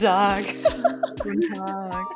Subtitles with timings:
[0.00, 0.42] Tag.
[1.22, 2.06] Guten Tag.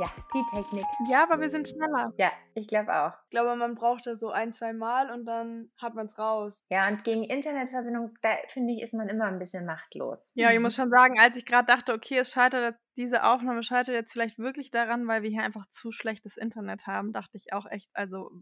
[0.00, 0.84] Ja, die Technik.
[1.08, 2.12] Ja, aber wir sind schneller.
[2.18, 3.12] Ja, ich glaube auch.
[3.26, 6.64] Ich glaube, man braucht das so ein, zwei Mal und dann hat man es raus.
[6.68, 10.32] Ja, und gegen Internetverbindung, da finde ich, ist man immer ein bisschen machtlos.
[10.34, 13.94] Ja, ich muss schon sagen, als ich gerade dachte, okay, es scheitert, diese Aufnahme scheitert
[13.94, 17.66] jetzt vielleicht wirklich daran, weil wir hier einfach zu schlechtes Internet haben, dachte ich auch
[17.66, 18.32] echt, also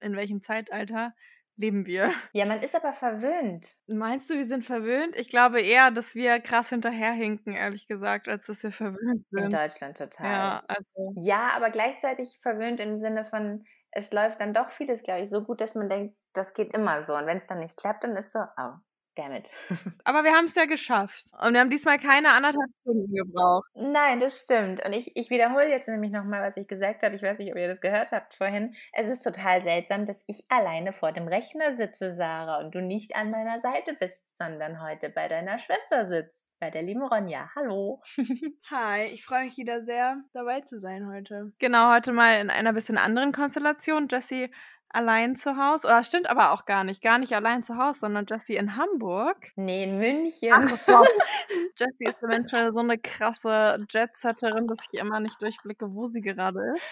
[0.00, 1.14] in welchem Zeitalter
[1.60, 2.12] leben wir?
[2.32, 3.76] Ja, man ist aber verwöhnt.
[3.86, 5.14] Meinst du, wir sind verwöhnt?
[5.16, 9.44] Ich glaube eher, dass wir krass hinterherhinken, ehrlich gesagt, als dass wir verwöhnt sind.
[9.44, 10.26] In Deutschland total.
[10.26, 11.14] Ja, also.
[11.16, 15.42] Ja, aber gleichzeitig verwöhnt im Sinne von, es läuft dann doch vieles, glaube ich, so
[15.42, 17.14] gut, dass man denkt, das geht immer so.
[17.14, 18.72] Und wenn es dann nicht klappt, dann ist so, oh,
[19.14, 19.50] damn it.
[20.04, 21.30] Aber wir haben es ja geschafft.
[21.40, 23.68] Und wir haben diesmal keine anderthalb Stunden gebraucht.
[23.74, 24.84] Nein, das stimmt.
[24.84, 27.16] Und ich, ich wiederhole jetzt nämlich nochmal, was ich gesagt habe.
[27.16, 28.74] Ich weiß nicht, ob ihr das gehört habt vorhin.
[28.92, 33.16] Es ist total seltsam, dass ich alleine vor dem Rechner sitze, Sarah, und du nicht
[33.16, 36.46] an meiner Seite bist, sondern heute bei deiner Schwester sitzt.
[36.60, 37.50] Bei der lieben Ronja.
[37.54, 38.02] Hallo.
[38.70, 41.52] Hi, ich freue mich wieder sehr, dabei zu sein heute.
[41.58, 44.08] Genau, heute mal in einer bisschen anderen Konstellation.
[44.10, 44.50] Jessie
[44.90, 45.86] allein zu Hause.
[45.88, 47.02] Oder stimmt aber auch gar nicht.
[47.02, 49.52] Gar nicht allein zu Hause, sondern Jessie in Hamburg.
[49.56, 50.52] Nee, in München.
[50.52, 51.04] Ach.
[51.78, 56.60] Jessie ist eventuell so eine krasse Jetsetterin, dass ich immer nicht durchblicke, wo sie gerade
[56.74, 56.82] ist.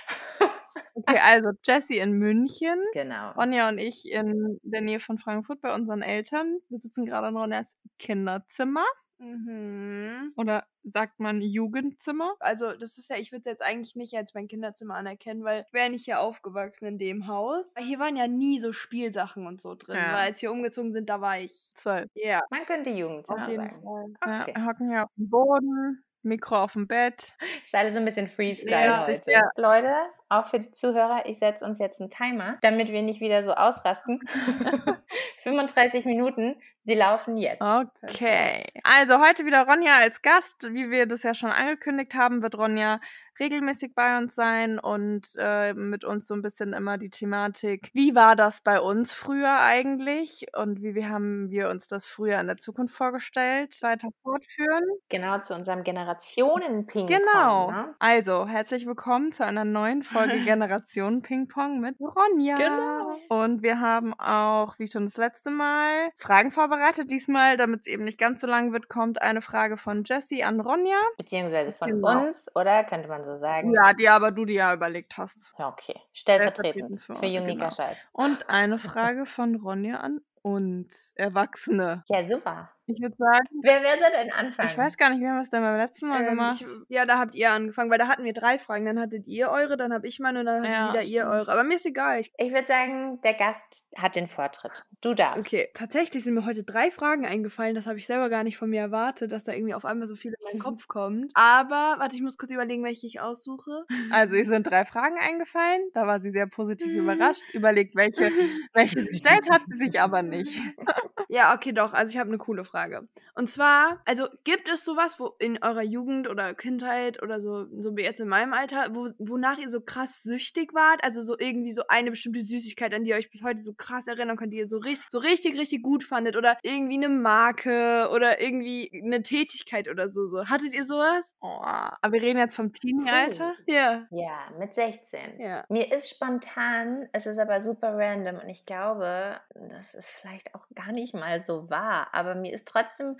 [0.94, 2.78] Okay, also Jessie in München.
[2.92, 3.32] Genau.
[3.32, 6.58] Ronja und ich in der Nähe von Frankfurt bei unseren Eltern.
[6.68, 8.84] Wir sitzen gerade in Ronjas Kinderzimmer.
[9.18, 10.32] Mhm.
[10.36, 12.34] Oder sagt man Jugendzimmer?
[12.40, 15.64] Also, das ist ja, ich würde es jetzt eigentlich nicht als mein Kinderzimmer anerkennen, weil
[15.66, 17.74] ich wäre nicht hier aufgewachsen in dem Haus.
[17.78, 20.12] Hier waren ja nie so Spielsachen und so drin, Ja.
[20.12, 22.08] weil als wir umgezogen sind, da war ich Zwölf.
[22.14, 23.82] Ja, Man könnte Jugendzimmer auf jeden sagen.
[23.82, 24.06] Fall.
[24.24, 24.54] Ja, Okay.
[24.56, 27.34] wir hocken hier auf dem Boden, Mikro auf dem Bett.
[27.62, 29.12] Ist alles so ein bisschen Freestyle Ja, heute.
[29.12, 29.40] richtig, ja.
[29.56, 29.94] Leute,
[30.28, 33.54] auch für die Zuhörer, ich setze uns jetzt einen Timer, damit wir nicht wieder so
[33.54, 34.20] ausrasten.
[35.42, 37.62] 35 Minuten, sie laufen jetzt.
[37.62, 38.62] Okay.
[38.82, 40.68] Also heute wieder Ronja als Gast.
[40.72, 43.00] Wie wir das ja schon angekündigt haben, wird Ronja
[43.40, 48.14] regelmäßig bei uns sein und äh, mit uns so ein bisschen immer die Thematik, wie
[48.14, 52.46] war das bei uns früher eigentlich und wie wir haben wir uns das früher in
[52.46, 54.84] der Zukunft vorgestellt, weiter fortführen.
[55.08, 57.06] Genau zu unserem Generationen-Ping-Pong.
[57.06, 57.70] Genau.
[57.70, 57.94] Ne?
[57.98, 62.56] Also, herzlich willkommen zu einer neuen Folge Generation Ping Pong mit Ronja.
[62.56, 63.10] Genau.
[63.28, 67.10] Und wir haben auch, wie schon das letzte Mal, Fragen vorbereitet.
[67.10, 70.60] Diesmal, damit es eben nicht ganz so lang wird, kommt eine Frage von Jessie an
[70.60, 70.98] Ronja.
[71.16, 72.26] Beziehungsweise von Genau.
[72.26, 72.84] uns, oder?
[72.84, 73.72] Könnte man so sagen.
[73.72, 75.52] Ja, die aber du dir ja überlegt hast.
[75.58, 76.00] Ja, okay.
[76.12, 77.70] Stellvertretend Stellvertretend für für Unika genau.
[77.70, 77.98] Scheiß.
[78.12, 82.04] Und eine Frage von Ronja an uns, Erwachsene.
[82.08, 82.70] Ja, super.
[82.90, 84.68] Ich würde sagen, Wer, wer soll denn anfangen?
[84.70, 86.60] ich weiß gar nicht, wie haben wir es denn beim letzten Mal Ähm, gemacht?
[86.62, 88.86] ich, ja, da habt ihr angefangen, weil da hatten wir drei Fragen.
[88.86, 91.52] Dann hattet ihr eure, dann hab ich meine und dann hattet Ja, wieder ihr eure.
[91.52, 92.18] Aber mir ist egal.
[92.18, 94.84] Ich, Ich würde sagen, der Gast hat den Vortritt.
[95.02, 95.46] Du darfst.
[95.46, 97.74] okay, tatsächlich sind mir heute drei Fragen eingefallen.
[97.74, 100.16] Das habe ich selber gar nicht von mir erwartet, dass da irgendwie auf einmal so
[100.16, 101.30] viel in meinen Kopf kommt.
[101.34, 103.84] Aber, warte, ich muss kurz überlegen, welche ich aussuche.
[104.10, 105.82] Also, ihr sind drei Fragen eingefallen.
[105.92, 107.42] Da war sie sehr positiv überrascht.
[107.52, 108.30] Überlegt, welche,
[108.72, 110.58] welche sie stellt, hat sie sich aber nicht.
[111.28, 111.92] Ja, okay, doch.
[111.92, 113.06] Also ich habe eine coole Frage.
[113.34, 117.96] Und zwar, also gibt es sowas, wo in eurer Jugend oder Kindheit oder so, so
[117.96, 121.04] wie jetzt in meinem Alter, wo, wonach ihr so krass süchtig wart?
[121.04, 124.08] Also so irgendwie so eine bestimmte Süßigkeit, an die ihr euch bis heute so krass
[124.08, 128.08] erinnern könnt, die ihr so richtig, so richtig, richtig gut fandet oder irgendwie eine Marke
[128.10, 130.26] oder irgendwie eine Tätigkeit oder so.
[130.26, 130.46] so.
[130.46, 131.24] Hattet ihr sowas?
[131.40, 133.54] Oh, aber wir reden jetzt vom Teenie-Alter.
[133.66, 134.06] Ja.
[134.10, 135.38] Ja, mit 16.
[135.38, 135.64] Ja.
[135.68, 140.66] Mir ist spontan, es ist aber super random und ich glaube, das ist vielleicht auch
[140.74, 143.16] gar nicht mal so wahr, aber mir ist trotzdem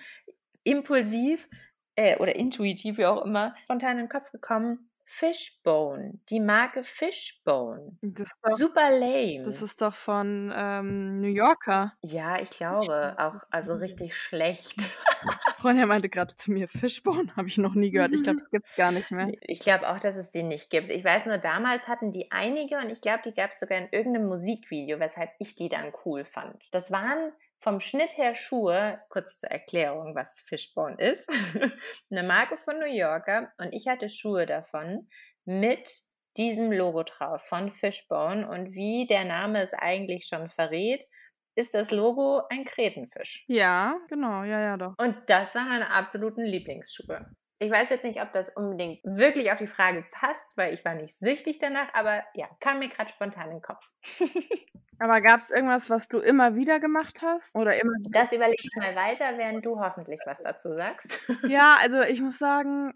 [0.64, 1.48] impulsiv
[1.96, 7.96] äh, oder intuitiv, wie auch immer, spontan in den Kopf gekommen, Fishbone, die Marke Fishbone.
[8.02, 9.42] Doch, Super lame.
[9.42, 11.94] das ist doch von ähm, New Yorker.
[12.02, 14.76] ja, ich glaube, auch also richtig schlecht.
[15.64, 18.12] Ronja meinte gerade zu mir, Fishbone habe ich noch nie gehört.
[18.12, 19.32] Ich glaube, das gibt's gar nicht mehr.
[19.40, 20.90] Ich glaube auch, dass es die nicht gibt.
[20.90, 23.88] Ich weiß nur, damals hatten die einige und ich glaube, die gab es sogar in
[23.90, 26.62] irgendeinem Musikvideo, weshalb ich die dann cool fand.
[26.70, 31.28] Das waren vom Schnitt her Schuhe, kurz zur Erklärung, was Fishbone ist,
[32.10, 35.08] eine Marke von New Yorker und ich hatte Schuhe davon
[35.44, 35.88] mit
[36.36, 41.04] diesem Logo drauf von Fishbone und wie der Name es eigentlich schon verrät,
[41.56, 43.44] ist das Logo ein Kretenfisch.
[43.48, 44.94] Ja, genau, ja, ja, doch.
[44.98, 47.26] Und das waren meine absoluten Lieblingsschuhe.
[47.60, 50.94] Ich weiß jetzt nicht, ob das unbedingt wirklich auf die Frage passt, weil ich war
[50.94, 53.90] nicht süchtig danach, aber ja, kam mir gerade spontan in den Kopf.
[55.00, 57.54] Aber gab es irgendwas, was du immer wieder gemacht hast?
[57.54, 61.20] Oder immer Das überlege ich mal weiter, während du hoffentlich was dazu sagst.
[61.46, 62.92] Ja, also ich muss sagen,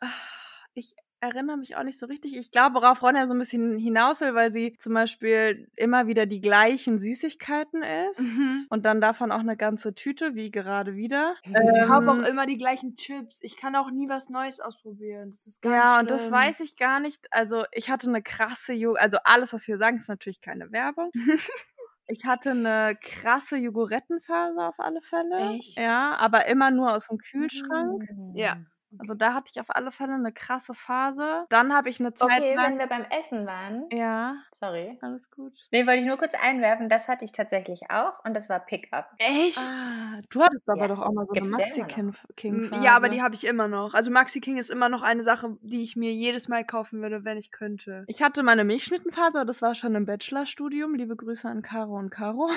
[0.74, 2.36] ich erinnere mich auch nicht so richtig.
[2.36, 6.26] Ich glaube, worauf Ronja so ein bisschen hinaus will, weil sie zum Beispiel immer wieder
[6.26, 8.66] die gleichen Süßigkeiten isst Mhm.
[8.70, 11.36] und dann davon auch eine ganze Tüte, wie gerade wieder.
[11.44, 13.38] Ich kaufe auch Ähm, immer die gleichen Chips.
[13.42, 15.30] Ich kann auch nie was Neues ausprobieren.
[15.30, 16.32] Das ist ganz Ja, und das schlimm.
[16.32, 17.28] weiß ich gar nicht.
[17.30, 21.10] Also ich hatte eine krasse Jugend, also alles, was wir sagen, ist natürlich keine Werbung.
[22.08, 25.54] Ich hatte eine krasse Jogorettenphase auf alle Fälle.
[25.54, 25.78] Echt?
[25.78, 28.04] Ja, aber immer nur aus dem Kühlschrank.
[28.34, 28.56] Ja.
[28.98, 31.46] Also da hatte ich auf alle Fälle eine krasse Phase.
[31.48, 32.72] Dann habe ich eine Zeit Okay, lang.
[32.72, 33.86] wenn wir beim Essen waren.
[33.92, 34.98] Ja, Sorry.
[35.00, 35.52] alles gut.
[35.70, 36.88] Nee, wollte ich nur kurz einwerfen.
[36.88, 39.06] Das hatte ich tatsächlich auch und das war Pickup.
[39.18, 39.58] Echt?
[39.58, 42.22] Ah, du hattest aber Ja, doch auch mal so eine gibt's ja immer Maxi.
[42.36, 42.84] King Phase.
[42.84, 43.94] Ja, aber die habe ich immer noch.
[43.94, 47.24] Also Maxi King ist immer noch eine Sache, die ich mir jedes Mal kaufen würde,
[47.24, 48.04] wenn ich könnte.
[48.08, 50.94] Ich hatte meine Milchschnittenphase, aber das war schon im Bachelorstudium.
[50.94, 52.50] Liebe Grüße an Caro und Caro.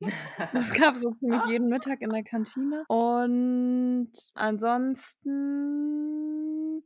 [0.52, 2.84] Das gab es so ziemlich jeden Mittag in der Kantine.
[2.88, 5.32] Und ansonsten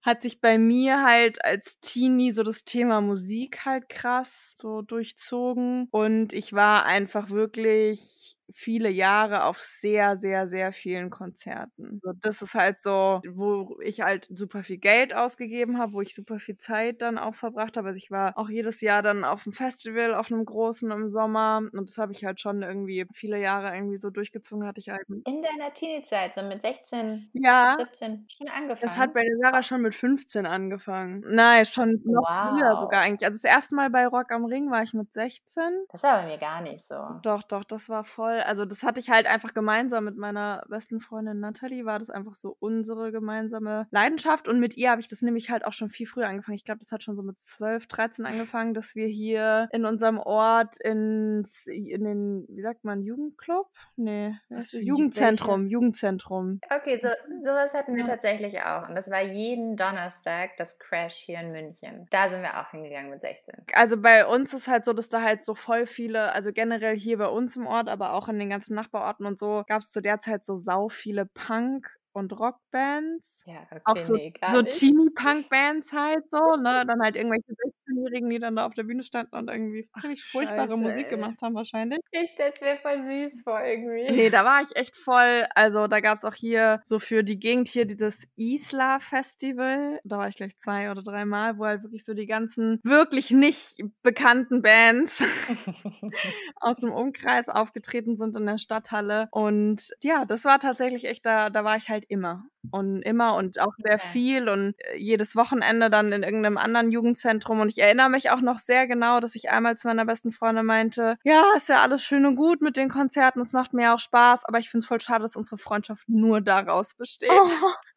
[0.02, 5.88] hat sich bei mir halt als Teenie so das Thema Musik halt krass so durchzogen.
[5.90, 12.00] Und ich war einfach wirklich viele Jahre auf sehr, sehr, sehr vielen Konzerten.
[12.20, 16.38] Das ist halt so, wo ich halt super viel Geld ausgegeben habe, wo ich super
[16.38, 17.88] viel Zeit dann auch verbracht habe.
[17.88, 21.62] Also ich war auch jedes Jahr dann auf einem Festival, auf einem großen im Sommer.
[21.72, 25.06] Und das habe ich halt schon irgendwie viele Jahre irgendwie so durchgezogen, hatte ich halt.
[25.24, 27.76] In deiner Teenie-Zeit, so mit 16, Ja.
[27.76, 28.80] 17, schon angefangen.
[28.82, 31.22] Das hat bei der Sarah schon mit 15 angefangen.
[31.28, 32.78] Nein, schon noch früher Wow.
[32.78, 33.26] sogar eigentlich.
[33.26, 35.86] Also das erste Mal bei Rock am Ring war ich mit 16.
[35.88, 36.96] Das war bei mir gar nicht so.
[37.22, 38.39] Doch, doch, das war voll.
[38.46, 42.34] Also das hatte ich halt einfach gemeinsam mit meiner besten Freundin Natalie, war das einfach
[42.34, 44.48] so unsere gemeinsame Leidenschaft.
[44.48, 46.56] Und mit ihr habe ich das nämlich halt auch schon viel früher angefangen.
[46.56, 50.18] Ich glaube, das hat schon so mit 12, 13 angefangen, dass wir hier in unserem
[50.18, 53.68] Ort ins, in den, wie sagt man, Jugendclub?
[53.96, 56.60] Nee, Was was für Ju- Jugendzentrum, Jugendzentrum.
[56.70, 57.08] Okay, so,
[57.42, 58.10] sowas hatten wir Ja.
[58.10, 58.88] tatsächlich auch.
[58.88, 62.06] Und das war jeden Donnerstag das Crash hier in München.
[62.10, 63.54] Da sind wir auch hingegangen mit 16.
[63.74, 67.18] Also bei uns ist halt so, dass da halt so voll viele, also generell hier
[67.18, 70.00] bei uns im Ort, aber auch in den ganzen Nachbarorten und so, gab es zu
[70.02, 73.46] der Zeit so sau viele Punk- und Rockbands.
[73.46, 74.32] Ja, okay, Auch so, nee,
[74.62, 74.62] so.
[74.62, 76.84] Teenie-Punk-Bands halt so, ne?
[76.86, 77.54] Dann halt irgendwelche
[77.90, 81.10] 16-Jährigen, die dann da auf der Bühne standen und irgendwie ziemlich furchtbare scheiße, Musik ey.
[81.10, 82.00] gemacht haben wahrscheinlich.
[82.10, 84.10] Ich stell's mir voll süß vor irgendwie.
[84.10, 85.44] Nee, da war ich echt voll.
[85.54, 90.00] Also da gab's auch hier so für die Gegend hier dieses Isla-Festival.
[90.04, 93.78] Da war ich gleich zwei oder dreimal, wo halt wirklich so die ganzen wirklich nicht
[94.02, 95.24] bekannten Bands
[96.60, 99.28] aus dem Umkreis aufgetreten sind in der Stadthalle.
[99.30, 102.44] Und ja, das war tatsächlich echt, da, da war ich halt immer.
[102.70, 104.06] Und immer und auch sehr Okay.
[104.12, 107.60] viel und äh, jedes Wochenende dann in irgendeinem anderen Jugendzentrum.
[107.60, 110.66] Und ich erinnere mich auch noch sehr genau, dass ich einmal zu meiner besten Freundin
[110.66, 114.00] meinte, ja, ist ja alles schön und gut mit den Konzerten, es macht mir auch
[114.00, 117.30] Spaß, aber ich finde es voll schade, dass unsere Freundschaft nur daraus besteht.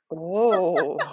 [0.09, 0.97] Oh.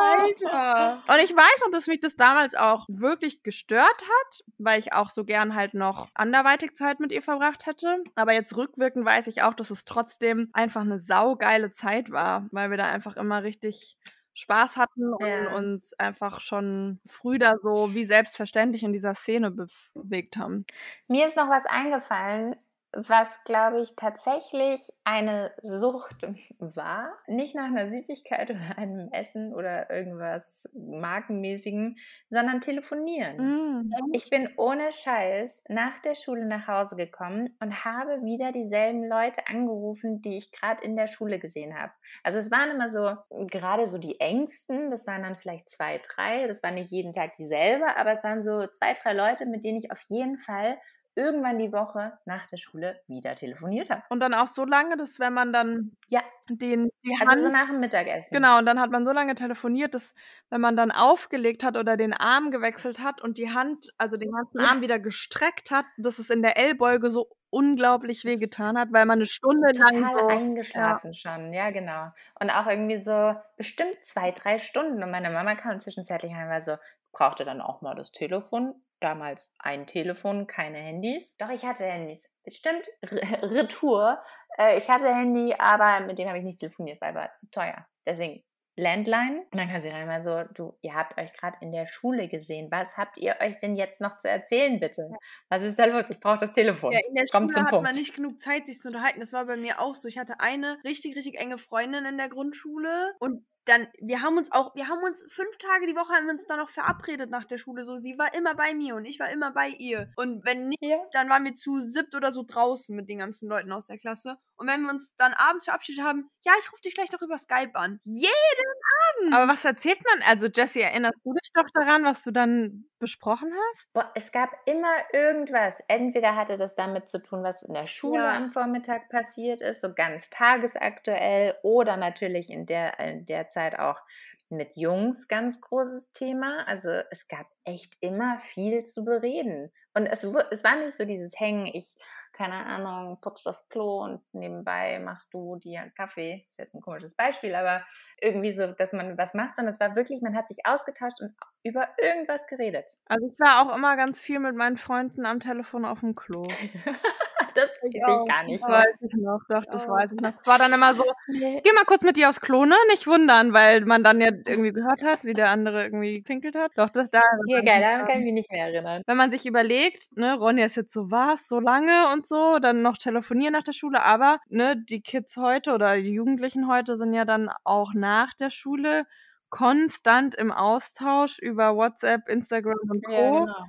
[0.00, 1.02] Alter.
[1.08, 5.10] Und ich weiß noch, dass mich das damals auch wirklich gestört hat, weil ich auch
[5.10, 8.02] so gern halt noch anderweitig Zeit mit ihr verbracht hätte.
[8.14, 12.70] Aber jetzt rückwirkend weiß ich auch, dass es trotzdem einfach eine saugeile Zeit war, weil
[12.70, 13.96] wir da einfach immer richtig
[14.40, 15.46] Spaß hatten und Ja.
[15.46, 20.66] uns einfach schon früh da so wie selbstverständlich in dieser Szene bewegt haben.
[21.08, 22.54] Mir ist noch was eingefallen,
[22.92, 26.26] was, glaube ich, tatsächlich eine Sucht
[26.58, 27.12] war.
[27.26, 31.96] Nicht nach einer Süßigkeit oder einem Essen oder irgendwas Markenmäßigen,
[32.30, 33.36] sondern telefonieren.
[33.36, 33.90] Mhm.
[34.12, 39.46] Ich bin ohne Scheiß nach der Schule nach Hause gekommen und habe wieder dieselben Leute
[39.46, 41.92] angerufen, die ich gerade in der Schule gesehen habe.
[42.24, 46.46] Also es waren immer so, gerade so die engsten, das waren dann vielleicht zwei, drei,
[46.46, 49.78] das war nicht jeden Tag dieselbe, aber es waren so zwei, drei Leute, mit denen
[49.78, 50.78] ich auf jeden Fall
[51.14, 54.02] irgendwann die Woche nach der Schule wieder telefoniert habe.
[54.10, 56.22] Und dann auch so lange, dass wenn man dann Ja.
[56.48, 58.28] den die Also Hand so nach dem Mittagessen.
[58.32, 60.14] Genau, und dann hat man so lange telefoniert, dass
[60.50, 64.32] wenn man dann aufgelegt hat oder den Arm gewechselt hat und die Hand, also den
[64.32, 69.06] ganzen Arm wieder gestreckt hat, dass es in der Ellbeuge so unglaublich wehgetan hat, weil
[69.06, 72.10] man eine Stunde lang total so, eingeschlafen schon, ja genau.
[72.40, 75.02] Und auch irgendwie so bestimmt zwei, drei Stunden.
[75.02, 76.76] Und meine Mama kam zwischenzeitlich einmal so,
[77.12, 78.74] brauchte dann auch mal das Telefon.
[79.00, 81.36] Damals ein Telefon, keine Handys.
[81.38, 82.28] Doch, ich hatte Handys.
[82.44, 84.22] Bestimmt Re- Retour.
[84.58, 87.86] Äh, ich hatte Handy, aber mit dem habe ich nicht telefoniert, weil war zu teuer.
[88.06, 88.42] Deswegen
[88.76, 89.40] Landline.
[89.50, 92.28] Und dann kam sie rein mal so, du, ihr habt euch gerade in der Schule
[92.28, 92.68] gesehen.
[92.70, 95.10] Was habt ihr euch denn jetzt noch zu erzählen, bitte?
[95.50, 96.08] Was ist da los?
[96.08, 96.92] Ich brauche das Telefon.
[96.92, 97.84] Ja, in der Komm Schule zum hat Punkt.
[97.84, 99.20] man nicht genug Zeit, sich zu unterhalten.
[99.20, 100.08] Das war bei mir auch so.
[100.08, 104.50] Ich hatte eine richtig, richtig enge Freundin in der Grundschule und dann, wir haben uns
[104.52, 107.44] auch, wir haben uns fünf Tage die Woche haben wir uns dann noch verabredet nach
[107.44, 107.84] der Schule.
[107.84, 110.10] So, sie war immer bei mir und ich war immer bei ihr.
[110.16, 110.98] Und wenn nicht, ja.
[111.12, 114.38] dann waren wir zu siebt oder so draußen mit den ganzen Leuten aus der Klasse.
[114.56, 117.38] Und wenn wir uns dann abends verabschiedet haben, ja, ich rufe dich gleich noch über
[117.38, 118.00] Skype an.
[118.04, 118.72] Jeden
[119.08, 119.34] Abend.
[119.34, 120.22] Aber was erzählt man?
[120.28, 123.88] Also, Jessie, erinnerst du dich doch daran, was du dann besprochen hast?
[123.96, 125.82] Boah, es gab immer irgendwas.
[125.88, 128.30] Entweder hatte das damit zu tun, was in der Schule Ja.
[128.30, 134.00] am Vormittag passiert ist, so ganz tagesaktuell, oder natürlich in der, in der Zeit auch
[134.48, 136.64] mit Jungs ganz großes Thema.
[136.68, 139.72] Also es gab echt immer viel zu bereden.
[139.94, 141.96] Und es, es war nicht so dieses Hängen, ich,
[142.40, 146.46] keine Ahnung, putz das Klo und nebenbei machst du dir Kaffee.
[146.48, 147.84] Ist jetzt ein komisches Beispiel, aber
[148.18, 151.34] irgendwie so, dass man was macht, sondern es war wirklich, man hat sich ausgetauscht und
[151.64, 152.90] über irgendwas geredet.
[153.04, 156.48] Also, ich war auch immer ganz viel mit meinen Freunden am Telefon auf dem Klo.
[157.54, 158.78] Das sehe ich gar nicht Das mehr.
[158.78, 159.92] weiß ich noch, doch, das Oh.
[159.92, 160.32] weiß ich noch.
[160.44, 162.74] War dann immer so, geh mal kurz mit dir aufs Klo, ne?
[162.90, 166.72] Nicht wundern, weil man dann ja irgendwie gehört hat, wie der andere irgendwie pinkelt hat.
[166.76, 167.20] Doch, das da.
[167.46, 169.02] Hier, geil, daran kann ich mich nicht mehr erinnern.
[169.06, 172.82] Wenn man sich überlegt, ne, Ronja ist jetzt so was, so lange und so, dann
[172.82, 177.12] noch telefonieren nach der Schule, aber ne, die Kids heute oder die Jugendlichen heute sind
[177.14, 179.04] ja dann auch nach der Schule
[179.48, 183.12] konstant im Austausch über WhatsApp, Instagram und Co.
[183.12, 183.64] Ja, genau.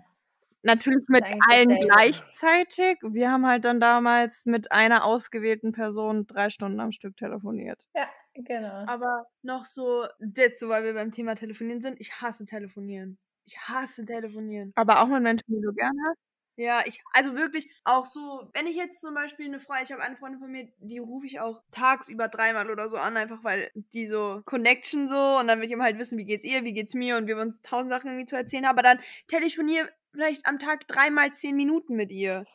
[0.64, 1.88] Natürlich mit allen dasselbe.
[1.88, 2.98] gleichzeitig.
[3.02, 7.88] Wir haben halt dann damals mit einer ausgewählten Person drei Stunden am Stück telefoniert.
[7.96, 8.86] Ja, genau.
[8.86, 13.18] Aber noch so, jetzt so, weil wir beim Thema Telefonieren sind, ich hasse Telefonieren.
[13.46, 14.72] Ich hasse Telefonieren.
[14.76, 16.20] Aber auch mit Menschen, die du gern hast.
[16.58, 20.04] Ja, ich, also wirklich auch so, wenn ich jetzt zum Beispiel eine Freundin, ich habe
[20.04, 23.72] eine Freundin von mir, die rufe ich auch tagsüber dreimal oder so an, einfach weil
[23.74, 26.74] die so Connection so und dann will ich immer halt wissen, wie geht's ihr, wie
[26.74, 30.46] geht's mir und wir uns tausend Sachen irgendwie zu erzählen haben, aber dann telefoniere vielleicht
[30.46, 32.46] am Tag dreimal zehn Minuten mit ihr.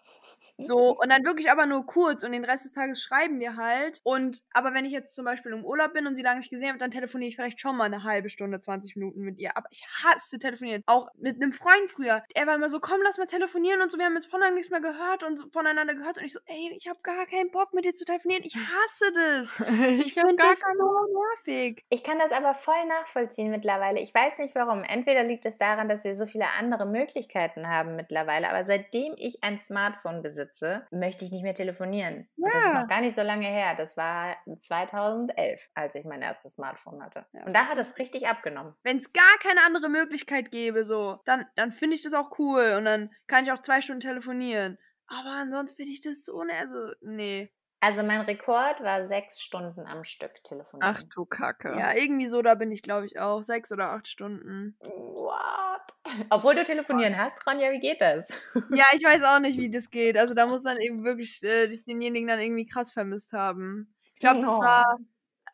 [0.58, 4.00] So, und dann wirklich aber nur kurz und den Rest des Tages schreiben wir halt.
[4.04, 6.68] Und, aber wenn ich jetzt zum Beispiel im Urlaub bin und sie lange nicht gesehen
[6.68, 9.56] habe, dann telefoniere ich vielleicht schon mal eine halbe Stunde, 20 Minuten mit ihr.
[9.56, 10.82] Aber ich hasse telefonieren.
[10.86, 12.22] Auch mit einem Freund früher.
[12.34, 13.98] Er war immer so, komm, lass mal telefonieren und so.
[13.98, 16.16] Wir haben jetzt voneinander nichts mehr gehört und so voneinander gehört.
[16.16, 18.42] Und ich so, ey, ich habe gar keinen Bock mit dir zu telefonieren.
[18.44, 19.66] Ich hasse das.
[20.06, 21.84] Ich hab finde das so nervig.
[21.90, 24.00] Ich kann das aber voll nachvollziehen mittlerweile.
[24.00, 24.82] Ich weiß nicht warum.
[24.82, 29.42] Entweder liegt es daran, dass wir so viele andere Möglichkeiten haben mittlerweile, aber seitdem ich
[29.42, 30.45] ein Smartphone besitze,
[30.90, 32.28] möchte ich nicht mehr telefonieren.
[32.36, 32.80] Und das ist Ja.
[32.82, 33.74] noch gar nicht so lange her.
[33.76, 37.26] Das war 2011, als ich mein erstes Smartphone hatte.
[37.32, 38.74] Ja, Und da hat es richtig abgenommen.
[38.82, 42.74] Wenn es gar keine andere Möglichkeit gäbe, so, dann, dann finde ich das auch cool.
[42.78, 44.78] Und dann kann ich auch zwei Stunden telefonieren.
[45.08, 47.52] Aber ansonsten finde ich das so, ne, also, nee.
[47.86, 50.92] Also mein Rekord war sechs Stunden am Stück telefonieren.
[50.92, 51.68] Ach du Kacke.
[51.78, 53.42] Ja, irgendwie so, da bin ich, glaube ich, auch.
[53.44, 54.76] Sechs oder acht Stunden.
[54.80, 55.94] What?
[56.30, 58.28] Obwohl du telefonieren hast, Ronja, wie geht das?
[58.70, 60.18] Ja, ich weiß auch nicht, wie das geht.
[60.18, 63.94] Also da muss dann eben wirklich äh, denjenigen dann irgendwie krass vermisst haben.
[64.14, 64.60] Ich glaube, das Oh.
[64.60, 64.98] war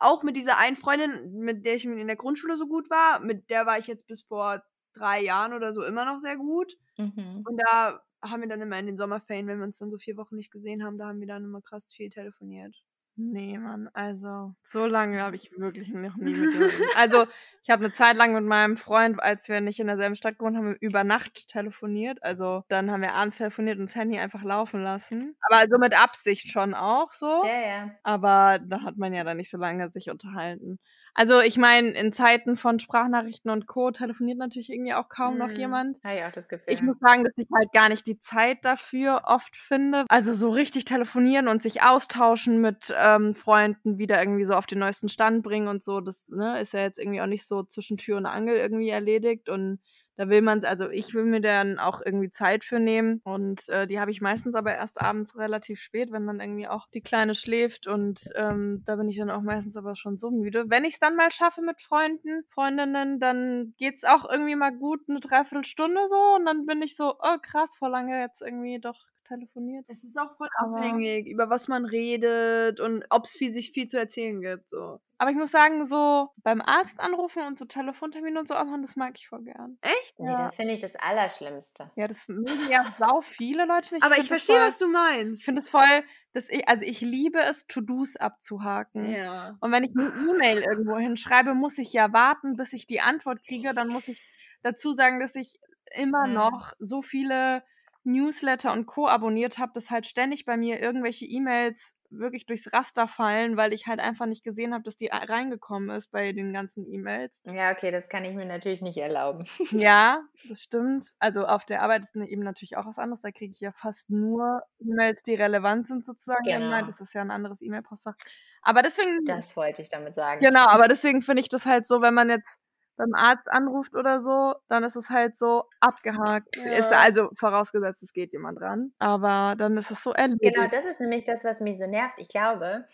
[0.00, 3.20] auch mit dieser einen Freundin, mit der ich in der Grundschule so gut war.
[3.20, 4.62] Mit der war ich jetzt bis vor
[4.94, 6.78] drei Jahren oder so immer noch sehr gut.
[6.96, 7.44] Mhm.
[7.46, 10.16] Und da haben wir dann immer in den Sommerferien, wenn wir uns dann so vier
[10.16, 12.74] Wochen nicht gesehen haben, da haben wir dann immer krass viel telefoniert.
[13.14, 16.70] Nee, Mann, also so lange habe ich wirklich noch nie jemandem.
[16.96, 17.26] Also,
[17.62, 20.56] ich habe eine Zeit lang mit meinem Freund, als wir nicht in derselben Stadt gewohnt
[20.56, 22.22] haben, über Nacht telefoniert.
[22.22, 25.36] Also, dann haben wir abends telefoniert und das Handy einfach laufen lassen.
[25.50, 27.44] Aber so mit Absicht schon auch so.
[27.44, 27.90] Ja, ja.
[28.02, 30.78] Aber da hat man ja dann nicht so lange sich unterhalten.
[31.14, 33.90] Also, ich meine, in Zeiten von Sprachnachrichten und Co.
[33.90, 35.56] telefoniert natürlich irgendwie auch kaum noch Mhm.
[35.56, 35.98] jemand.
[36.04, 36.72] Habe ich auch das Gefühl.
[36.72, 40.06] Ich muss sagen, dass ich halt gar nicht die Zeit dafür oft finde.
[40.08, 44.78] Also so richtig telefonieren und sich austauschen mit ähm, Freunden, wieder irgendwie so auf den
[44.78, 47.98] neuesten Stand bringen und so, das ne, ist ja jetzt irgendwie auch nicht so zwischen
[47.98, 49.50] Tür und Angel irgendwie erledigt.
[49.50, 49.80] Und
[50.16, 53.20] da will man, also ich will mir dann auch irgendwie Zeit für nehmen.
[53.24, 56.86] Und äh, die habe ich meistens aber erst abends relativ spät, wenn dann irgendwie auch
[56.92, 57.86] die Kleine schläft.
[57.86, 60.64] Und ähm, da bin ich dann auch meistens aber schon so müde.
[60.68, 65.00] Wenn ich es dann mal schaffe mit Freunden, Freundinnen, dann geht's auch irgendwie mal gut
[65.08, 66.36] eine Dreiviertelstunde so.
[66.36, 69.84] Und dann bin ich so, oh krass, vor lange jetzt irgendwie doch telefoniert.
[69.88, 73.70] Es ist auch voll Aber- abhängig, über was man redet und ob es viel, sich
[73.72, 74.70] viel zu erzählen gibt.
[74.70, 75.00] So.
[75.18, 78.96] Aber ich muss sagen, so beim Arzt anrufen und so Telefontermine und so ausmachen, das
[78.96, 79.78] mag ich voll gern.
[79.80, 80.18] Echt?
[80.18, 80.36] Nee, Ja.
[80.36, 81.90] das finde ich das Allerschlimmste.
[81.96, 84.04] Ja, das mögen ja sau viele Leute nicht.
[84.04, 85.40] Aber ich verstehe, was du meinst.
[85.40, 89.06] Ich finde es voll, dass ich, also ich liebe es, To-Dos abzuhaken.
[89.10, 89.56] ja.
[89.60, 93.42] Und wenn ich eine E-Mail irgendwo hinschreibe, muss ich ja warten, bis ich die Antwort
[93.46, 93.72] kriege.
[93.74, 94.20] Dann muss ich
[94.62, 95.58] dazu sagen, dass ich
[95.94, 96.34] immer Mhm.
[96.34, 97.62] noch so viele
[98.04, 99.06] Newsletter und Co.
[99.08, 103.86] abonniert habe, dass halt ständig bei mir irgendwelche E-Mails wirklich durchs Raster fallen, weil ich
[103.86, 107.40] halt einfach nicht gesehen habe, dass die reingekommen ist bei den ganzen E-Mails.
[107.44, 109.44] Ja, okay, das kann ich mir natürlich nicht erlauben.
[109.72, 111.06] Ja, das stimmt.
[111.18, 113.22] Also auf der Arbeit ist eben natürlich auch was anderes.
[113.22, 116.44] Da kriege ich ja fast nur E-Mails, die relevant sind sozusagen.
[116.44, 116.84] Genau.
[116.84, 118.14] Das ist ja ein anderes E-Mail-Postfach.
[118.62, 120.40] Aber deswegen Das wollte ich damit sagen.
[120.40, 122.58] Genau, aber deswegen finde ich das halt so, wenn man jetzt
[122.96, 126.56] beim Arzt anruft oder so, dann ist es halt so abgehakt.
[126.56, 126.72] Ja.
[126.72, 128.92] Ist also vorausgesetzt, es geht jemand ran.
[128.98, 130.54] Aber dann ist es so erledigt.
[130.54, 132.14] Genau, das ist nämlich das, was mich so nervt.
[132.18, 132.84] Ich glaube,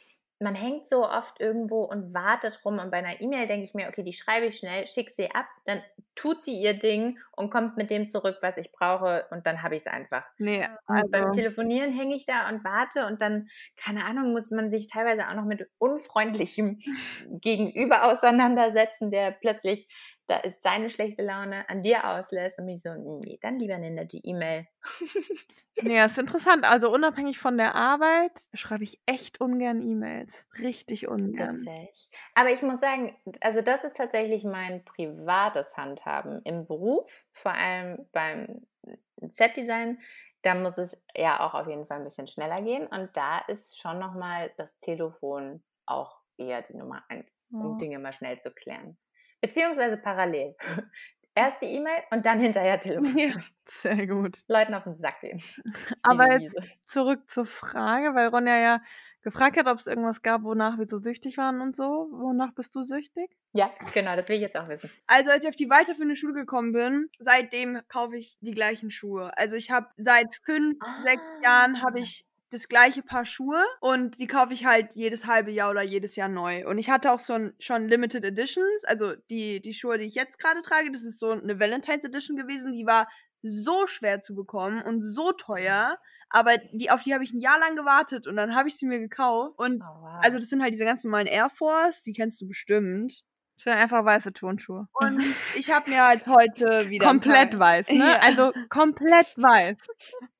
[0.41, 2.79] man hängt so oft irgendwo und wartet rum.
[2.79, 5.47] Und bei einer E-Mail denke ich mir, okay, die schreibe ich schnell, schicke sie ab,
[5.65, 5.83] dann
[6.15, 9.27] tut sie ihr Ding und kommt mit dem zurück, was ich brauche.
[9.31, 10.25] Und dann habe ich es einfach.
[10.39, 14.51] Nee, Und beim also, Telefonieren hänge ich da und warte und dann, keine Ahnung, muss
[14.51, 16.79] man sich teilweise auch noch mit unfreundlichem
[17.41, 19.89] Gegenüber auseinandersetzen, der plötzlich,
[20.29, 23.91] da ist seine schlechte Laune an dir auslässt und mich so, nee, dann lieber eine
[23.91, 24.67] nette E-Mail.
[25.83, 26.65] nee, ist interessant.
[26.65, 30.47] Also unabhängig von der Arbeit schreibe ich echt ungern E-Mails.
[30.59, 31.57] Richtig ungern.
[31.57, 32.11] Witzig.
[32.35, 38.07] Aber ich muss sagen, also das ist tatsächlich mein privates Handhaben im Beruf, vor allem
[38.13, 38.67] beim
[39.31, 39.99] Set-Design.
[40.43, 43.79] Da muss es ja auch auf jeden Fall ein bisschen schneller gehen und da ist
[43.81, 47.79] schon nochmal das Telefon auch eher die Nummer eins, um Ja.
[47.79, 48.97] Dinge mal schnell zu klären.
[49.41, 50.57] Beziehungsweise parallel.
[51.35, 53.41] Erst die E-Mail und dann hinterher telefonieren.
[53.65, 54.43] Sehr gut.
[54.49, 55.41] Leuten auf den Sack gehen.
[56.03, 58.81] Aber jetzt zurück zur Frage, weil Ronja ja
[59.23, 62.09] gefragt hat, ob es irgendwas gab, wonach wir so süchtig waren und so.
[62.11, 63.37] Wonach bist du süchtig?
[63.53, 64.91] Ja, genau, das will ich jetzt auch wissen.
[65.07, 69.31] Also als ich auf die weiterführende Schule gekommen bin, seitdem kaufe ich die gleichen Schuhe.
[69.37, 71.43] Also ich habe seit fünf, sechs Ah.
[71.45, 75.71] Jahren habe ich das gleiche Paar Schuhe und die kaufe ich halt jedes halbe Jahr
[75.71, 76.67] oder jedes Jahr neu.
[76.67, 80.39] Und ich hatte auch schon, schon Limited Editions, also die, die Schuhe, die ich jetzt
[80.39, 83.09] gerade trage, das ist so eine Valentine's Edition gewesen, die war
[83.43, 85.99] so schwer zu bekommen und so teuer,
[86.31, 88.87] aber die, auf die habe ich ein Jahr lang gewartet und dann habe ich sie
[88.87, 89.59] mir gekauft.
[89.59, 90.19] Und Oh, wow.
[90.23, 93.23] also das sind halt diese ganz normalen Air Force, die kennst du bestimmt.
[93.65, 94.87] Will einfach weiße Turnschuhe.
[94.93, 95.21] Und
[95.57, 97.07] ich habe mir halt heute wieder.
[97.07, 97.99] Komplett weiß, ne?
[97.99, 98.19] Ja.
[98.21, 99.77] Also komplett weiß.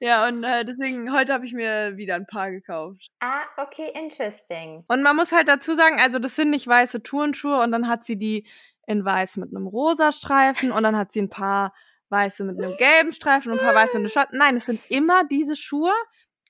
[0.00, 3.06] Ja, und äh, deswegen, heute habe ich mir wieder ein paar gekauft.
[3.20, 4.84] ah, okay, interesting.
[4.88, 8.04] Und man muss halt dazu sagen, also das sind nicht weiße Turnschuhe und dann hat
[8.04, 8.46] sie die
[8.88, 11.72] in weiß mit einem rosa Streifen und dann hat sie ein paar
[12.08, 14.38] weiße mit einem gelben Streifen und ein paar weiße mit einem schwarzen.
[14.38, 15.92] Nein, es sind immer diese Schuhe,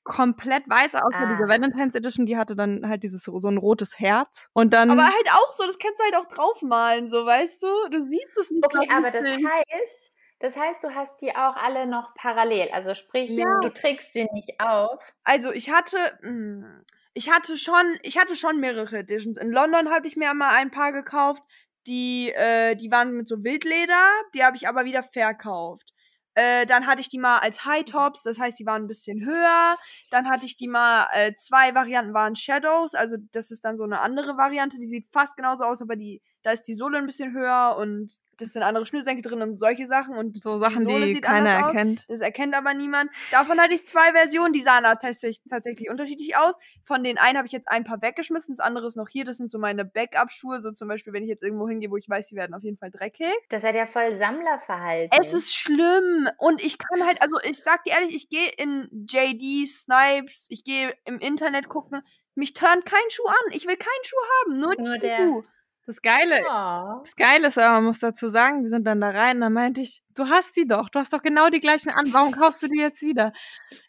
[0.05, 1.37] komplett weiß, außer Ah.
[1.37, 4.49] diese Valentine's Edition, die hatte dann halt dieses so ein rotes Herz.
[4.53, 7.69] Und dann Aber halt auch so, das kannst du halt auch draufmalen, so, weißt du?
[7.91, 8.65] Du siehst es nicht.
[8.65, 10.12] Okay, aber das heißt,
[10.43, 12.69] das heißt, du hast die auch alle noch parallel.
[12.73, 13.61] Also sprich, Ja.
[13.63, 15.15] du trägst sie nicht auf.
[15.25, 16.83] Also ich hatte, mh,
[17.15, 19.39] ich hatte schon, ich hatte schon mehrere Editions.
[19.39, 21.43] In London hatte ich mir mal ein paar gekauft,
[21.87, 25.93] die, äh, die waren mit so Wildleder, die habe ich aber wieder verkauft.
[26.35, 29.25] Äh, dann hatte ich die mal als High Tops, das heißt, die waren ein bisschen
[29.26, 29.76] höher.
[30.11, 33.85] Dann hatte ich die mal, äh, zwei Varianten waren Shadows, also das ist dann so
[33.85, 37.07] eine andere Variante, die sieht fast genauso aus, aber die, da ist die Sohle ein
[37.07, 41.15] bisschen höher und das sind andere Schnürsenkel drin und solche Sachen und so Sachen, die
[41.15, 41.69] sieht keiner anders aus.
[41.75, 42.05] erkennt.
[42.09, 43.11] Das erkennt aber niemand.
[43.31, 46.55] Davon hatte ich zwei Versionen, die sahen tatsächlich, tatsächlich unterschiedlich aus.
[46.83, 49.25] Von den einen habe ich jetzt ein paar weggeschmissen, das andere ist noch hier.
[49.25, 50.61] Das sind so meine Backup-Schuhe.
[50.61, 52.78] So zum Beispiel, wenn ich jetzt irgendwo hingehe, wo ich weiß, die werden auf jeden
[52.78, 53.33] Fall dreckig.
[53.50, 55.17] Das hat ja voll Sammlerverhalten.
[55.21, 56.28] Es ist schlimm.
[56.39, 60.65] Und ich kann halt, also ich sag dir ehrlich, ich gehe in JD, Snipes, ich
[60.65, 62.02] gehe im Internet gucken.
[62.35, 63.52] Mich turnt kein Schuh an.
[63.52, 64.59] Ich will keinen Schuh haben.
[64.59, 65.43] Nur, nur der- Schuh.
[65.84, 67.00] Das Geile, Oh.
[67.02, 69.80] Das Geile ist aber, man muss dazu sagen, wir sind dann da rein, dann meinte
[69.80, 72.68] ich, du hast die doch, du hast doch genau die gleichen an, warum kaufst du
[72.68, 73.32] die jetzt wieder?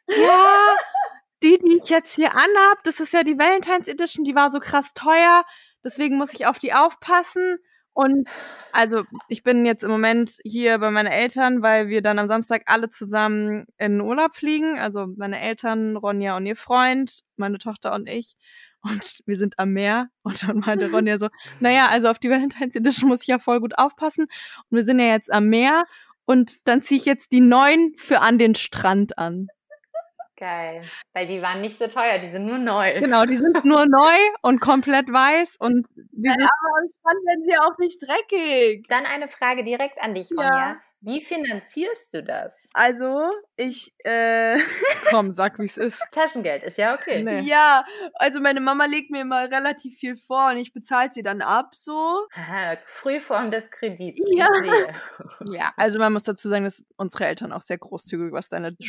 [0.07, 0.75] Ja,
[1.43, 4.59] die, die ich jetzt hier anhab, das ist ja die Valentine's Edition, die war so
[4.59, 5.43] krass teuer,
[5.83, 7.57] deswegen muss ich auf die aufpassen.
[7.95, 8.27] Und
[8.71, 12.63] also ich bin jetzt im Moment hier bei meinen Eltern, weil wir dann am Samstag
[12.65, 14.79] alle zusammen in den Urlaub fliegen.
[14.79, 18.35] Also meine Eltern, Ronja und ihr Freund, meine Tochter und ich.
[18.83, 20.09] Und wir sind am Meer.
[20.23, 23.59] Und dann meinte Ronja so, naja, also auf die Valentine's Edition muss ich ja voll
[23.59, 24.25] gut aufpassen.
[24.69, 25.85] Und wir sind ja jetzt am Meer.
[26.25, 29.47] Und dann ziehe ich jetzt die neuen für an den Strand an.
[30.35, 30.83] Geil.
[31.13, 32.99] Weil die waren nicht so teuer, die sind nur neu.
[32.99, 35.55] Genau, die sind nur neu und komplett weiß.
[35.59, 38.85] Und die sind Aber am Strand werden sie ja auch nicht dreckig.
[38.89, 40.77] Dann eine Frage direkt an dich, Ja.
[41.05, 42.67] Wie finanzierst du das?
[42.73, 44.57] Also, ich, äh,
[45.09, 46.01] komm, sag, wie es ist.
[46.11, 47.21] Taschengeld ist ja okay.
[47.23, 47.41] Nee.
[47.41, 47.83] ja,
[48.15, 51.75] also meine Mama legt mir immer relativ viel vor und ich bezahle sie dann ab,
[51.75, 52.25] so.
[52.33, 54.25] Aha, Frühform des Kredits.
[54.35, 54.47] Ja.
[55.45, 58.83] Ja, also man muss dazu sagen, dass unsere Eltern auch sehr großzügig, was deine Okay.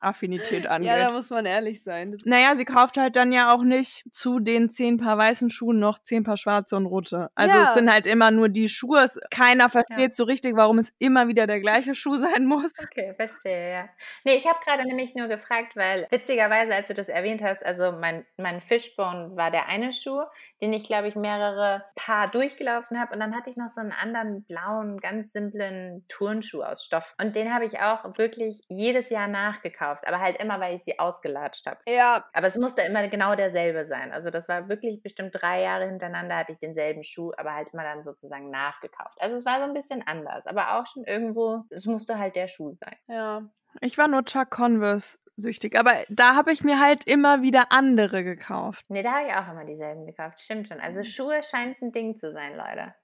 [0.00, 0.84] Sportschuh-Affinität angeht.
[0.90, 2.12] Ja, da muss man ehrlich sein.
[2.12, 5.78] Das Naja, sie kauft halt dann ja auch nicht zu den zehn Paar weißen Schuhen
[5.78, 7.30] noch zehn Paar schwarze und rote.
[7.34, 7.64] Also Ja.
[7.64, 9.08] es sind halt immer nur die Schuhe.
[9.30, 10.12] Keiner versteht Ja.
[10.12, 12.72] so richtig, warum es immer wieder der gleiche Schuh sein muss.
[12.82, 13.88] Okay, verstehe, ja.
[14.24, 17.92] Nee, ich habe gerade nämlich nur gefragt, weil witzigerweise, als du das erwähnt hast, also
[17.92, 20.22] mein, mein Fishbone war der eine Schuh,
[20.60, 23.14] den ich, glaube ich, mehrere Paar durchgelaufen habe.
[23.14, 27.14] Und dann hatte ich noch so einen anderen blauen, ganz simplen Turnschuh aus Stoff.
[27.20, 30.98] Und den habe ich auch wirklich jedes Jahr nachgekauft, aber halt immer, weil ich sie
[30.98, 31.78] ausgelatscht habe.
[31.86, 34.12] ja, Aber es musste immer genau derselbe sein.
[34.12, 37.82] Also das war wirklich bestimmt drei Jahre hintereinander hatte ich denselben Schuh, aber halt immer
[37.82, 39.20] dann sozusagen nachgekauft.
[39.20, 42.48] Also es war so ein bisschen anders, aber auch schon irgendwo, es musste halt der
[42.48, 42.96] Schuh sein.
[43.08, 43.42] ja.
[43.80, 45.78] Ich war nur Chuck Converse süchtig.
[45.78, 48.84] Aber da habe ich mir halt immer wieder andere gekauft.
[48.88, 50.40] Nee, da habe ich auch immer dieselben gekauft.
[50.40, 50.78] Stimmt schon.
[50.78, 50.84] Mhm.
[50.84, 52.94] Also Schuhe scheint ein Ding zu sein, Leute.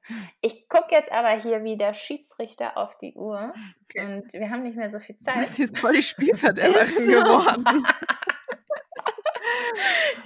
[0.41, 3.53] Ich gucke jetzt aber hier wie der Schiedsrichter auf die Uhr.
[3.85, 4.05] Okay.
[4.05, 5.49] Und wir haben nicht mehr so viel Zeit.
[5.49, 7.13] Sie ist voll die Spielverderberin so.
[7.13, 7.65] geworden.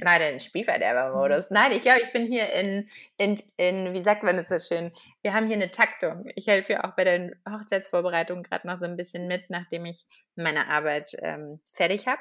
[0.01, 1.51] Nein, den Spielverderber-Modus.
[1.51, 4.93] Nein, ich glaube, ich bin hier in, in, in, wie sagt man das so schön?
[5.23, 6.25] Wir haben hier eine Taktung.
[6.35, 10.05] Ich helfe ja auch bei den Hochzeitsvorbereitungen gerade noch so ein bisschen mit, nachdem ich
[10.37, 12.21] meine Arbeit ähm, fertig habe.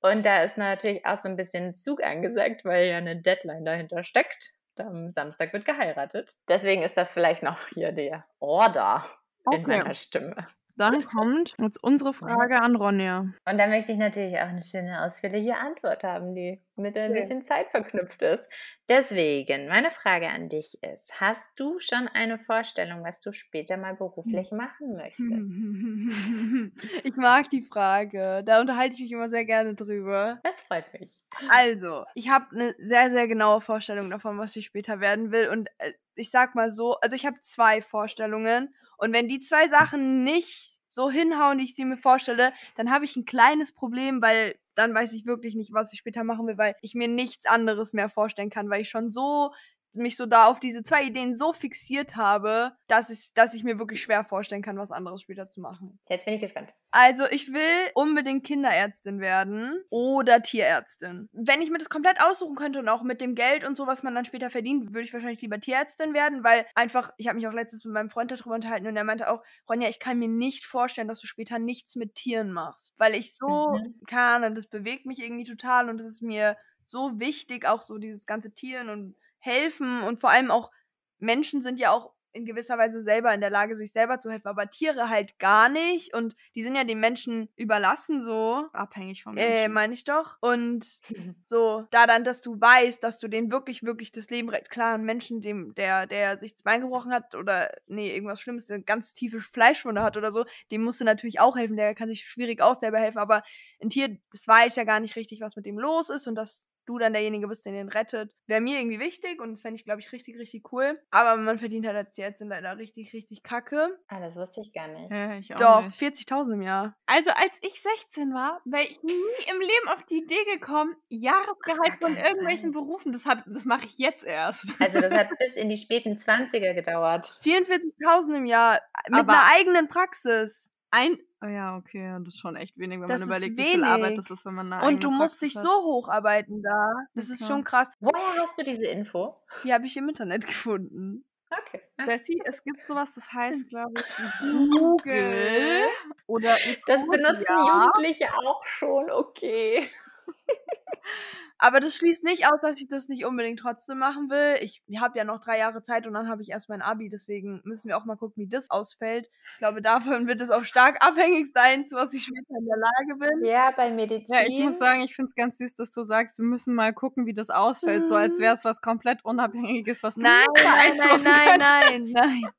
[0.00, 4.02] Und da ist natürlich auch so ein bisschen Zug angesagt, weil ja eine Deadline dahinter
[4.02, 4.52] steckt.
[4.76, 6.34] Am Samstag wird geheiratet.
[6.48, 9.04] Deswegen ist das vielleicht noch hier der Order
[9.52, 9.78] in Okay.
[9.78, 10.36] meiner Stimme.
[10.80, 13.26] Dann kommt jetzt unsere Frage an Ronja.
[13.44, 17.42] Und da möchte ich natürlich auch eine schöne, ausführliche Antwort haben, die mit ein bisschen
[17.42, 18.50] Zeit verknüpft ist.
[18.88, 23.94] Deswegen, meine Frage an dich ist, hast du schon eine Vorstellung, was du später mal
[23.94, 25.30] beruflich machen möchtest?
[27.04, 28.42] Ich mag die Frage.
[28.44, 30.40] Da unterhalte ich mich immer sehr gerne drüber.
[30.44, 31.20] Das freut mich.
[31.50, 35.48] Also, ich habe eine sehr, sehr genaue Vorstellung davon, was ich später werden will.
[35.48, 38.74] Und äh, ich sag mal so, also ich habe zwei Vorstellungen.
[39.00, 43.04] Und wenn die zwei Sachen nicht so hinhauen, wie ich sie mir vorstelle, dann habe
[43.04, 46.58] ich ein kleines Problem, weil dann weiß ich wirklich nicht, was ich später machen will,
[46.58, 49.52] weil ich mir nichts anderes mehr vorstellen kann, weil ich schon so
[49.94, 53.78] mich so da auf diese zwei Ideen so fixiert habe, dass ich, dass ich mir
[53.78, 55.98] wirklich schwer vorstellen kann, was anderes später zu machen.
[56.10, 56.74] Jetzt bin ich gespannt.
[56.92, 61.28] Also ich will unbedingt Kinderärztin werden oder Tierärztin.
[61.32, 64.02] Wenn ich mir das komplett aussuchen könnte und auch mit dem Geld und so, was
[64.02, 67.46] man dann später verdient, würde ich wahrscheinlich lieber Tierärztin werden, weil einfach, ich habe mich
[67.46, 70.26] auch letztens mit meinem Freund darüber unterhalten und er meinte auch, Ronja, ich kann mir
[70.28, 74.00] nicht vorstellen, dass du später nichts mit Tieren machst, weil ich so Mhm.
[74.08, 77.98] kann und das bewegt mich irgendwie total und das ist mir so wichtig, auch so
[77.98, 80.70] dieses ganze Tieren und helfen und vor allem auch
[81.18, 84.46] Menschen sind ja auch in gewisser Weise selber in der Lage, sich selber zu helfen,
[84.46, 88.68] aber Tiere halt gar nicht und die sind ja den Menschen überlassen so.
[88.72, 89.72] Abhängig vom Äh, Menschen.
[89.72, 90.36] meine ich doch.
[90.40, 90.86] Und
[91.44, 94.70] so, da dann, dass du weißt, dass du denen wirklich, wirklich das Leben rettet.
[94.70, 98.66] Klar, ein Menschen, dem, der, der sich das Bein gebrochen hat oder, nee, irgendwas Schlimmes,
[98.66, 101.76] der ganz tiefe Fleischwunde hat oder so, dem musst du natürlich auch helfen.
[101.76, 103.42] Der kann sich schwierig auch selber helfen, aber
[103.82, 106.68] ein Tier, das weiß ja gar nicht richtig, was mit dem los ist und dass
[106.90, 110.00] du dann derjenige bist, der den rettet, wäre mir irgendwie wichtig und fände ich, glaube
[110.00, 111.00] ich, richtig, richtig cool.
[111.10, 113.98] Aber man verdient halt als Tierärztin leider richtig, richtig kacke.
[114.08, 115.10] Ah, das wusste ich gar nicht.
[115.10, 116.00] Ja, ich auch Doch, nicht.
[116.00, 116.96] 40.000 im Jahr.
[117.06, 119.12] Also als ich 16 war, wäre ich nie
[119.52, 122.82] im Leben auf die Idee gekommen, Jahresgehalt von irgendwelchen Fall.
[122.82, 124.74] Berufen, das, hab- das mache ich jetzt erst.
[124.80, 127.38] Also das hat bis in die späten 20er gedauert.
[127.42, 130.69] 44.000 im Jahr mit Aber- einer eigenen Praxis.
[130.92, 133.84] Ein, oh ja, okay, das ist schon echt wenig, wenn Das man überlegt, wie viel
[133.84, 134.26] Arbeit wenig.
[134.26, 135.62] das ist, wenn man eine Und du musst Praxis dich hat.
[135.62, 136.92] so hocharbeiten da.
[137.14, 137.90] Das Ja, ist schon krass.
[138.00, 139.36] Woher hast du diese Info?
[139.64, 141.24] Die habe ich im Internet gefunden.
[141.50, 141.80] Okay.
[141.96, 145.82] Bessie, es gibt sowas, das heißt, glaube ich, Google.
[146.26, 147.46] oder Das benutzen.
[147.48, 149.88] Jugendliche auch schon, okay.
[151.62, 154.56] Aber das schließt nicht aus, dass ich das nicht unbedingt trotzdem machen will.
[154.62, 157.10] Ich habe ja noch drei Jahre Zeit und dann habe ich erst mein Abi.
[157.10, 159.28] Deswegen müssen wir auch mal gucken, wie das ausfällt.
[159.52, 162.78] Ich glaube, davon wird es auch stark abhängig sein, zu was ich später in der
[162.78, 163.44] Lage bin.
[163.44, 164.34] Ja, bei Medizin.
[164.34, 166.94] Ja, ich muss sagen, ich finde es ganz süß, dass du sagst, wir müssen mal
[166.94, 168.08] gucken, wie das ausfällt.
[168.08, 172.50] So als wäre es was komplett Unabhängiges, was du Nein, nein, nein, nein, nein, nein.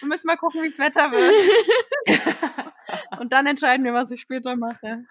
[0.00, 1.34] Wir müssen mal gucken, wie das Wetter wird.
[3.20, 5.04] Und dann entscheiden wir, was ich später mache.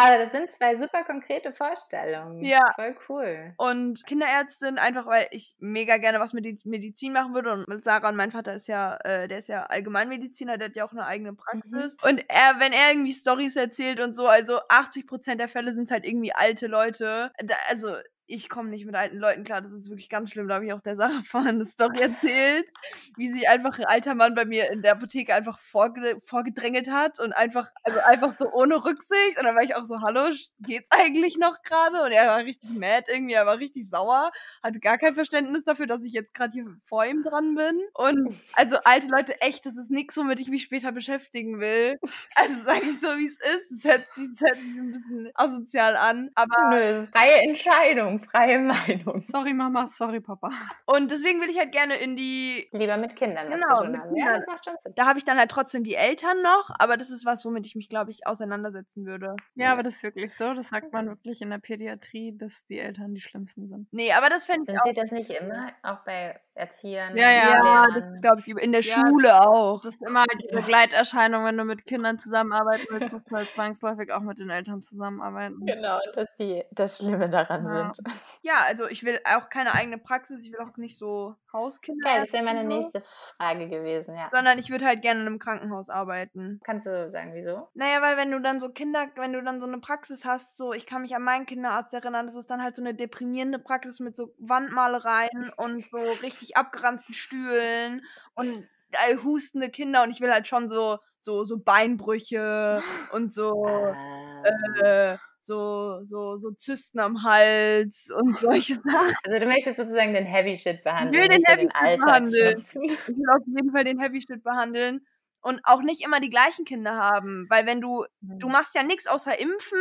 [0.00, 2.42] Aber das sind zwei super konkrete Vorstellungen.
[2.42, 2.72] Ja.
[2.74, 3.54] Voll cool.
[3.58, 7.52] Und Kinderärztin, einfach weil ich mega gerne was mit Medizin machen würde.
[7.52, 10.76] Und mit Sarah und mein Vater ist ja, äh, der ist ja Allgemeinmediziner, der hat
[10.76, 11.98] ja auch eine eigene Praxis.
[12.02, 16.06] Und er, wenn er irgendwie Stories erzählt und so, also 80% der Fälle sind halt
[16.06, 17.30] irgendwie alte Leute.
[17.44, 17.94] Da, also
[18.30, 20.48] ich komme nicht mit alten Leuten klar, das ist wirklich ganz schlimm.
[20.48, 22.68] Da habe ich auch der Sarah vorhin eine Story erzählt,
[23.16, 27.18] wie sie einfach ein alter Mann bei mir in der Apotheke einfach vorge vorgedrängelt hat
[27.20, 29.38] und einfach, also einfach so ohne Rücksicht.
[29.38, 32.02] Und dann war ich auch so, hallo, geht's eigentlich noch gerade?
[32.04, 34.30] Und er war richtig mad irgendwie, er war richtig sauer,
[34.62, 37.80] hatte gar kein Verständnis dafür, dass ich jetzt gerade hier vor ihm dran bin.
[37.94, 41.98] Und also alte Leute, echt, das ist nichts, womit ich mich später beschäftigen will.
[42.36, 43.82] Also sage ich so, wie es ist.
[43.82, 46.30] Sich, das hört sich ein bisschen asozial an.
[46.34, 49.22] Aber Nö, freie Entscheidung, freie Meinung.
[49.22, 50.50] Sorry Mama, sorry Papa.
[50.86, 53.92] und deswegen will ich halt gerne in die Lieber mit Kindern was Genau, zu tun
[53.92, 54.16] mit haben.
[54.16, 54.92] Ja, das macht schon Sinn.
[54.96, 57.74] Da habe ich dann halt trotzdem die Eltern noch, aber das ist was, womit ich
[57.74, 59.34] mich, glaube ich, auseinandersetzen würde.
[59.54, 60.54] Ja, aber das ist wirklich so.
[60.54, 63.88] Das sagt man wirklich in der Pädiatrie, dass die Eltern die schlimmsten sind.
[63.92, 64.84] Nee, aber das fände ich Sind auch.
[64.84, 65.68] sie das nicht immer?
[65.82, 67.16] Auch bei Erziehern?
[67.16, 67.64] Ja, ja.
[67.64, 69.80] Ja, das ist, glaube ich, in der Ja, Schule auch.
[69.82, 74.12] Das ist immer die Begleiterscheinung, wenn du mit Kindern zusammenarbeiten willst, musst du halt zwangsläufig
[74.12, 75.58] auch mit den Eltern zusammenarbeiten.
[75.64, 77.92] Genau, dass die das Schlimme daran Ja.
[77.94, 78.09] sind.
[78.42, 82.04] Ja, also ich will auch keine eigene Praxis, ich will auch nicht so Hauskinder.
[82.04, 84.30] Geil, das wäre meine nächste Frage gewesen, ja.
[84.32, 86.60] Sondern ich würde halt gerne in einem Krankenhaus arbeiten.
[86.64, 87.68] Kannst du sagen, wieso?
[87.74, 90.72] Naja, weil wenn du dann so Kinder, wenn du dann so eine Praxis hast, so,
[90.72, 94.00] ich kann mich an meinen Kinderarzt erinnern, das ist dann halt so eine deprimierende Praxis
[94.00, 98.02] mit so Wandmalereien und so richtig abgeranzten Stühlen
[98.34, 103.64] und äh, hustende Kinder und ich will halt schon so, so, so Beinbrüche und so,
[103.66, 104.42] Ah.
[104.82, 109.12] äh, so, so, so Zysten am Hals und solche Sachen.
[109.24, 112.64] Also du möchtest sozusagen den Heavy Shit behandeln, den nicht so Heavy den Shit behandeln.
[113.08, 115.00] Ich will auf jeden Fall den Heavy Shit behandeln
[115.42, 118.52] und auch nicht immer die gleichen Kinder haben, weil wenn du du Mhm.
[118.52, 119.78] machst ja nichts außer impfen,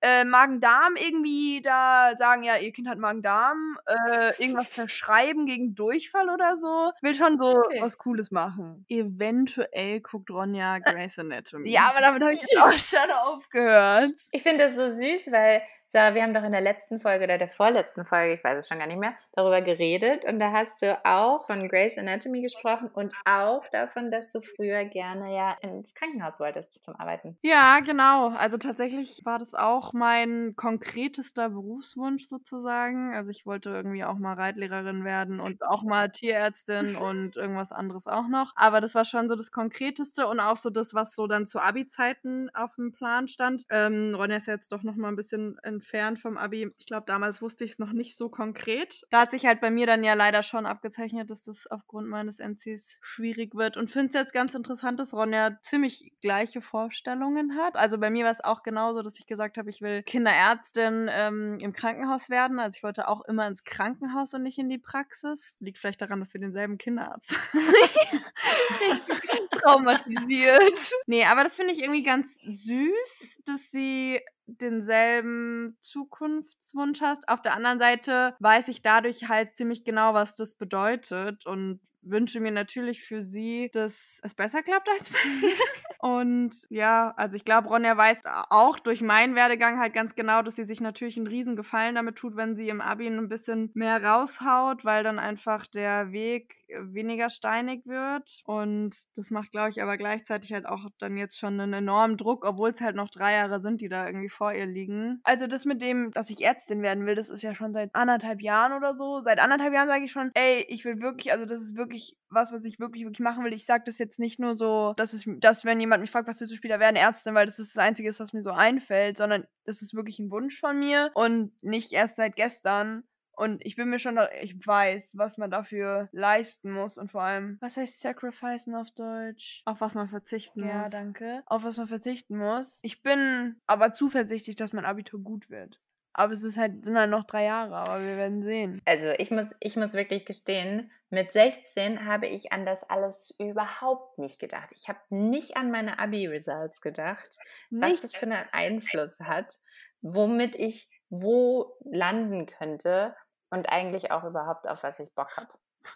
[0.00, 6.28] äh, Magen-Darm irgendwie da sagen, ja, ihr Kind hat Magen-Darm, äh, irgendwas verschreiben gegen Durchfall
[6.30, 6.92] oder so.
[7.02, 7.80] Will schon so Okay.
[7.82, 8.84] was Cooles machen.
[8.88, 11.70] Eventuell guckt Ronja Grey's Anatomy.
[11.70, 14.14] Ja, aber damit habe ich jetzt auch schon aufgehört.
[14.32, 17.36] Ich finde das so süß, weil Sarah, wir haben doch in der letzten Folge oder
[17.36, 20.82] der vorletzten Folge, ich weiß es schon gar nicht mehr, darüber geredet und da hast
[20.82, 25.96] du auch von Grey's Anatomy gesprochen und auch davon, dass du früher gerne ja ins
[25.96, 27.36] Krankenhaus wolltest zum Arbeiten.
[27.42, 28.28] Ja, genau.
[28.28, 33.12] Also tatsächlich war das auch mein konkretester Berufswunsch sozusagen.
[33.12, 38.06] Also ich wollte irgendwie auch mal Reitlehrerin werden und auch mal Tierärztin und irgendwas anderes
[38.06, 38.52] auch noch.
[38.54, 41.58] Aber das war schon so das Konkreteste und auch so das, was so dann zu
[41.58, 43.64] Abi-Zeiten auf dem Plan stand.
[43.70, 46.70] Ähm, Ronja ist jetzt doch noch mal ein bisschen entfernt vom Abi.
[46.76, 49.02] Ich glaube, damals wusste ich es noch nicht so konkret.
[49.08, 52.38] Da hat sich halt bei mir dann ja leider schon abgezeichnet, dass das aufgrund meines
[52.38, 57.76] NCs schwierig wird und finde es jetzt ganz interessant, dass Ronja ziemlich gleiche Vorstellungen hat.
[57.76, 61.56] Also bei mir war es auch genauso, dass ich gesagt habe, ich will Kinderärztin ähm,
[61.60, 62.58] im Krankenhaus werden.
[62.58, 65.56] Also ich wollte auch immer ins Krankenhaus und nicht in die Praxis.
[65.60, 67.34] Liegt vielleicht daran, dass wir denselben Kinderarzt
[69.52, 70.92] Traumatisiert.
[71.06, 74.20] Nee, aber das finde ich irgendwie ganz süß, dass sie
[74.58, 77.28] denselben Zukunftswunsch hast.
[77.28, 82.40] Auf der anderen Seite weiß ich dadurch halt ziemlich genau, was das bedeutet und wünsche
[82.40, 85.54] mir natürlich für sie, dass es besser klappt als bei mir.
[85.98, 90.56] Und ja, also ich glaube, Ronja weiß auch durch meinen Werdegang halt ganz genau, dass
[90.56, 94.02] sie sich natürlich einen riesen Gefallen damit tut, wenn sie im Abi ein bisschen mehr
[94.02, 98.40] raushaut, weil dann einfach der Weg weniger steinig wird.
[98.44, 102.44] Und das macht, glaube ich, aber gleichzeitig halt auch dann jetzt schon einen enormen Druck,
[102.44, 105.20] obwohl es halt noch drei Jahre sind, die da irgendwie vor ihr liegen.
[105.24, 108.40] Also das mit dem, dass ich Ärztin werden will, das ist ja schon seit anderthalb
[108.40, 109.22] Jahren oder so.
[109.24, 112.52] Seit anderthalb Jahren sage ich schon, ey, ich will wirklich, also das ist wirklich was,
[112.52, 113.52] was ich wirklich, wirklich machen will.
[113.52, 116.40] Ich sage das jetzt nicht nur so, dass es, dass wenn jemand mich fragt, was
[116.40, 119.44] willst du später werden, Ärztin, weil das ist das Einzige, was mir so einfällt, sondern
[119.64, 123.04] das ist wirklich ein Wunsch von mir und nicht erst seit gestern.
[123.32, 127.22] Und ich bin mir schon, da, ich weiß, was man dafür leisten muss und vor
[127.22, 129.62] allem, was heißt sacrificen auf Deutsch?
[129.64, 130.90] Auf was man verzichten Ja, muss.
[130.90, 131.42] danke.
[131.46, 132.80] Auf was man verzichten muss.
[132.82, 135.80] Ich bin aber zuversichtlich, dass mein Abitur gut wird.
[136.12, 138.82] Aber es ist halt, sind halt noch drei Jahre, aber wir werden sehen.
[138.84, 144.18] Also ich muss, ich muss wirklich gestehen, mit 16 habe ich an das alles überhaupt
[144.18, 144.70] nicht gedacht.
[144.74, 147.38] Ich habe nicht an meine Abi-Results gedacht,
[147.70, 149.56] was Nicht das für einen Einfluss hat,
[150.02, 153.14] womit ich wo landen könnte
[153.50, 155.48] und eigentlich auch überhaupt auf was ich Bock habe.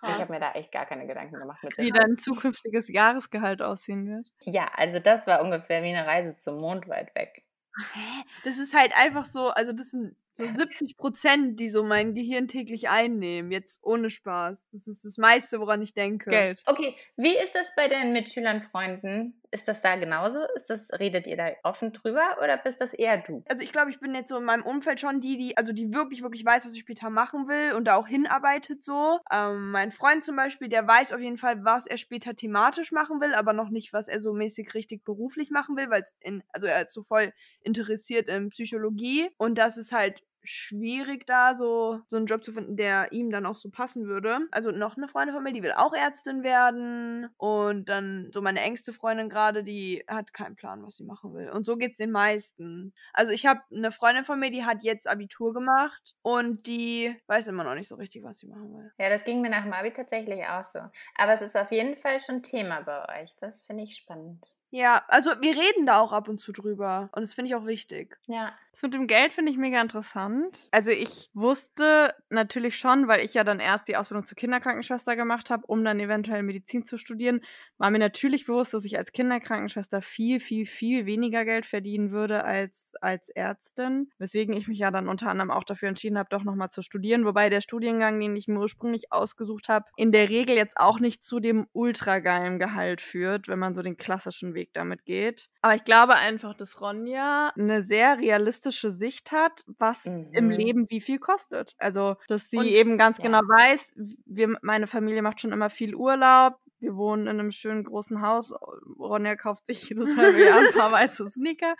[0.02, 2.00] Ich habe mir da echt gar keine Gedanken gemacht mit Wie 16.
[2.00, 4.28] dein zukünftiges Jahresgehalt aussehen wird.
[4.40, 7.44] Ja, also das war ungefähr wie eine Reise zum Mond weit weg.
[7.92, 8.24] Hä?
[8.44, 12.48] Das ist halt einfach so, also das sind so 70 Prozent, die so mein Gehirn
[12.48, 13.50] täglich einnehmen.
[13.52, 14.68] Jetzt ohne Spaß.
[14.72, 16.30] Das ist das meiste, woran ich denke.
[16.30, 16.62] Geld.
[16.66, 19.40] Okay, wie ist das bei deinen Mitschülern, Freunden?
[19.54, 20.40] Ist das da genauso?
[20.56, 23.44] Ist das, redet ihr da offen drüber oder bist das eher du?
[23.48, 25.94] Also ich glaube, ich bin jetzt so in meinem Umfeld schon die, die, also die
[25.94, 29.20] wirklich, wirklich weiß, was ich später machen will und da auch hinarbeitet so.
[29.30, 33.20] Ähm, mein Freund zum Beispiel, der weiß auf jeden Fall, was er später thematisch machen
[33.20, 36.42] will, aber noch nicht, was er so mäßig richtig beruflich machen will, weil es in,
[36.52, 42.00] also er ist so voll interessiert in Psychologie und das ist halt schwierig da so
[42.06, 44.40] so einen Job zu finden, der ihm dann auch so passen würde.
[44.50, 48.60] Also noch eine Freundin von mir, die will auch Ärztin werden und dann so meine
[48.60, 51.50] engste Freundin gerade, die hat keinen Plan, was sie machen will.
[51.50, 52.94] Und so geht's den meisten.
[53.12, 57.48] Also ich habe eine Freundin von mir, die hat jetzt Abitur gemacht und die weiß
[57.48, 58.92] immer noch nicht so richtig, was sie machen will.
[58.98, 60.80] Ja, das ging mir nach dem Abi tatsächlich auch so.
[61.16, 63.34] Aber es ist auf jeden Fall schon Thema bei euch.
[63.40, 64.46] Das finde ich spannend.
[64.76, 67.64] Ja, also wir reden da auch ab und zu drüber und das finde ich auch
[67.64, 68.18] wichtig.
[68.26, 68.52] Ja.
[68.72, 70.66] Das mit dem Geld finde ich mega interessant.
[70.72, 75.50] Also ich wusste natürlich schon, weil ich ja dann erst die Ausbildung zur Kinderkrankenschwester gemacht
[75.50, 77.40] habe, um dann eventuell Medizin zu studieren,
[77.78, 82.42] war mir natürlich bewusst, dass ich als Kinderkrankenschwester viel, viel, viel weniger Geld verdienen würde
[82.42, 84.10] als als Ärztin.
[84.18, 87.26] Weswegen ich mich ja dann unter anderem auch dafür entschieden habe, doch nochmal zu studieren.
[87.26, 91.22] Wobei der Studiengang, den ich mir ursprünglich ausgesucht habe, in der Regel jetzt auch nicht
[91.22, 95.48] zu dem ultra geilen Gehalt führt, wenn man so den klassischen Weg Weg damit geht.
[95.60, 100.28] Aber ich glaube einfach, dass Ronja eine sehr realistische Sicht hat, was Mhm.
[100.32, 101.74] im Leben wie viel kostet.
[101.78, 103.24] Also, dass sie Und- eben ganz ja.
[103.24, 103.94] genau weiß,
[104.26, 106.54] wir, meine Familie macht schon immer viel Urlaub.
[106.80, 108.52] Wir wohnen in einem schönen großen Haus.
[108.98, 111.74] Ronja kauft sich jedes halbe Jahr ein paar weiße Sneaker.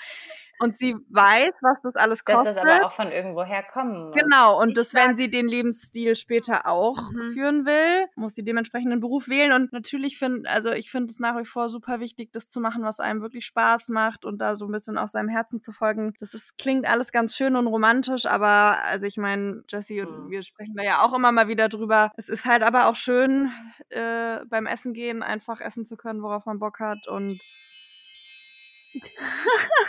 [0.61, 2.57] Und sie weiß, was das alles Dass kostet.
[2.57, 4.15] das aber auch von irgendwoher kommen muss.
[4.17, 7.33] Genau, und Ich dass, sag- wenn sie den Lebensstil später auch Mhm.
[7.33, 9.53] führen will, muss sie dementsprechend einen Beruf wählen.
[9.53, 12.85] Und natürlich finde, also ich finde es nach wie vor super wichtig, das zu machen,
[12.85, 16.15] was einem wirklich Spaß macht und da so ein bisschen auch seinem Herzen zu folgen.
[16.21, 20.31] Das ist, klingt alles ganz schön und romantisch, aber also ich meine, Jessie und Mhm.
[20.31, 22.11] wir sprechen da ja auch immer mal wieder drüber.
[22.17, 23.51] Es ist halt aber auch schön,
[23.91, 27.39] äh, beim Essen gehen einfach essen zu können, worauf man Bock hat und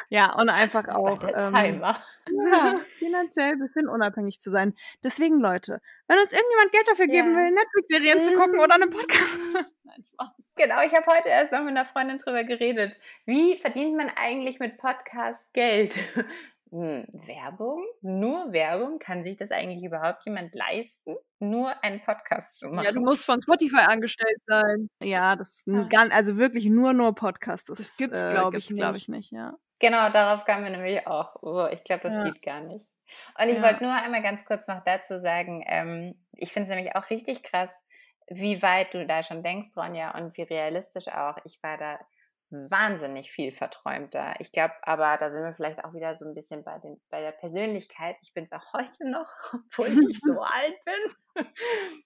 [0.09, 1.21] ja, und einfach auch.
[1.23, 1.95] ähm, ja,
[2.99, 4.73] finanziell ein bisschen unabhängig zu sein.
[5.03, 7.37] Deswegen, Leute, wenn uns irgendjemand Geld dafür geben Ja.
[7.37, 9.37] will, Netflix-Serien zu gucken oder einen Podcast.
[9.83, 10.29] Nein, Spaß.
[10.57, 12.97] Genau, ich habe heute erst noch mit einer Freundin drüber geredet.
[13.25, 15.97] Wie verdient man eigentlich mit Podcast Geld?
[16.75, 17.85] Hm, Werbung?
[18.01, 18.99] Nur Werbung?
[18.99, 21.15] Kann sich das eigentlich überhaupt jemand leisten?
[21.39, 22.83] Nur einen Podcast zu machen?
[22.83, 24.89] Ja, du musst von Spotify angestellt sein.
[25.01, 25.87] Ja, das ist Ah.
[25.89, 27.69] ganz, also wirklich nur nur Podcast.
[27.69, 29.03] Das, Das gibt's, äh, glaub ich, glaub nicht.
[29.03, 29.53] ich nicht, ja.
[29.79, 31.35] Genau, darauf kamen wir nämlich auch.
[31.41, 32.23] So, ich glaube, das Ja.
[32.23, 32.89] geht gar nicht.
[33.39, 33.61] Und ich Ja.
[33.63, 37.41] wollte nur einmal ganz kurz noch dazu sagen, ähm, ich finde es nämlich auch richtig
[37.43, 37.85] krass,
[38.27, 41.37] wie weit du da schon denkst, Ronja, und wie realistisch auch.
[41.45, 41.99] Ich war da
[42.49, 44.35] wahnsinnig viel verträumter.
[44.39, 47.21] Ich glaube, aber da sind wir vielleicht auch wieder so ein bisschen bei, den, bei
[47.21, 48.15] der Persönlichkeit.
[48.21, 51.45] Ich bin es auch heute noch, obwohl ich so alt bin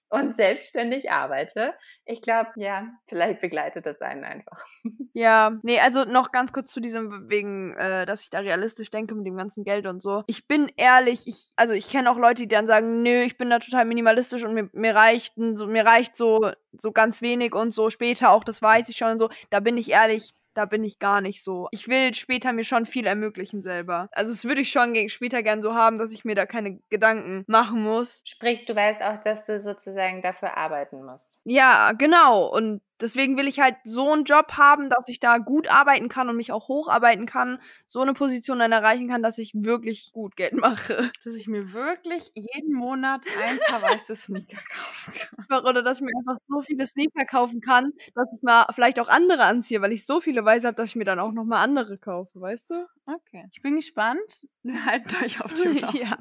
[0.08, 1.74] und selbstständig arbeite.
[2.04, 4.64] Ich glaube, ja, vielleicht begleitet das einen einfach.
[5.12, 9.14] Ja, nee, also noch ganz kurz zu diesem wegen, äh, dass ich da realistisch denke
[9.14, 10.22] mit dem ganzen Geld und so.
[10.26, 13.50] Ich bin ehrlich, ich, also ich kenne auch Leute, die dann sagen, nö, ich bin
[13.50, 17.72] da total minimalistisch und mir, mir reicht so, mir reicht so, so ganz wenig und
[17.72, 19.30] so später auch, das weiß ich schon und so.
[19.50, 21.68] Da bin ich ehrlich, da bin ich gar nicht so.
[21.70, 24.08] Ich will später mir schon viel ermöglichen selber.
[24.12, 27.44] Also das würde ich schon später gern so haben, dass ich mir da keine Gedanken
[27.46, 28.22] machen muss.
[28.24, 31.40] Sprich, du weißt auch, dass du sozusagen dafür arbeiten musst.
[31.44, 32.46] Ja, genau.
[32.46, 36.28] Und deswegen will ich halt so einen Job haben, dass ich da gut arbeiten kann
[36.28, 40.36] und mich auch hocharbeiten kann, so eine Position dann erreichen kann, dass ich wirklich gut
[40.36, 41.10] Geld mache.
[41.24, 45.12] Dass ich mir wirklich jeden Monat ein paar weiße Sneaker kaufen
[45.48, 45.64] kann.
[45.66, 49.08] Oder dass ich mir einfach so viele Sneaker kaufen kann, dass ich mal vielleicht auch
[49.08, 51.98] andere anziehe, weil ich so viele Weiße habe, dass ich mir dann auch nochmal andere
[51.98, 52.86] kaufe, weißt du?
[53.06, 53.44] Okay.
[53.52, 54.46] Ich bin gespannt.
[54.62, 56.06] Wir halten euch auf dem Laufenden.
[56.08, 56.16] ja,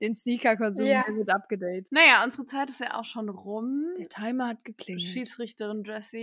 [0.00, 1.04] den Sneaker-Konsum Ja.
[1.08, 1.86] wird abgedatet.
[1.90, 3.86] Naja, unsere Zeit ist ja auch schon rum.
[3.98, 5.02] Der Timer hat geklingelt.
[5.06, 6.13] Schiedsrichterin Jessie.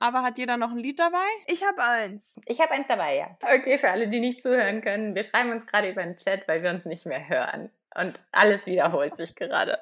[0.00, 1.26] Aber hat jeder noch ein Lied dabei?
[1.46, 2.38] Ich habe eins.
[2.46, 3.38] Ich habe eins dabei, ja.
[3.40, 6.62] Okay, für alle, die nicht zuhören können, wir schreiben uns gerade über den Chat, weil
[6.62, 7.70] wir uns nicht mehr hören.
[7.94, 9.78] Und alles wiederholt sich gerade.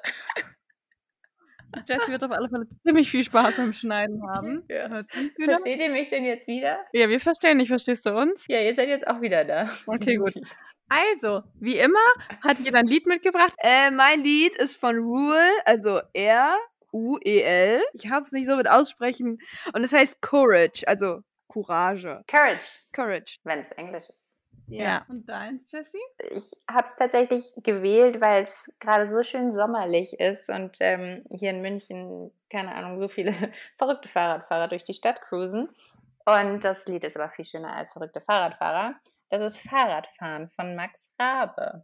[1.87, 4.63] Jessie wird auf alle Fälle ziemlich viel Spaß beim Schneiden haben.
[4.69, 5.03] Ja.
[5.43, 6.79] Versteht ihr mich denn jetzt wieder?
[6.93, 7.67] Ja, wir verstehen dich.
[7.67, 8.45] Verstehst du uns?
[8.47, 9.69] Ja, ihr seid jetzt auch wieder da.
[9.85, 10.33] Okay, gut.
[10.87, 11.99] Also, wie immer
[12.43, 13.53] hat jeder ein Lied mitgebracht.
[13.57, 16.55] Äh, mein Lied ist von Ruel, also R,
[16.95, 17.83] U-E-L.
[17.93, 19.39] Ich hab's nicht so mit aussprechen.
[19.73, 22.23] Und es heißt Courage, also Courage.
[22.27, 23.39] Courage, Courage.
[23.43, 24.25] wenn es Englisch ist.
[25.07, 26.01] Und deins, Jessie?
[26.31, 31.51] Ich habe es tatsächlich gewählt, weil es gerade so schön sommerlich ist und ähm, hier
[31.51, 33.33] in München, keine Ahnung, so viele
[33.77, 35.69] verrückte Fahrradfahrer durch die Stadt cruisen.
[36.25, 38.95] Und das Lied ist aber viel schöner als verrückte Fahrradfahrer.
[39.29, 41.83] Das ist Fahrradfahren von Max Rabe.